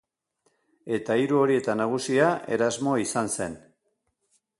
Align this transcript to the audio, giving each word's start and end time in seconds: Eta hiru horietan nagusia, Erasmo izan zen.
Eta 0.97 1.17
hiru 1.23 1.41
horietan 1.41 1.79
nagusia, 1.83 2.31
Erasmo 2.57 2.95
izan 3.05 3.31
zen. 3.37 3.59